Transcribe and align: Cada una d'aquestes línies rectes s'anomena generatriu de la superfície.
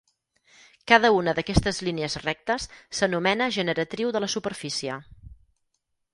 Cada 0.91 1.11
una 1.17 1.35
d'aquestes 1.39 1.81
línies 1.87 2.15
rectes 2.23 2.65
s'anomena 3.01 3.51
generatriu 3.59 4.17
de 4.17 4.25
la 4.27 4.33
superfície. 4.37 4.99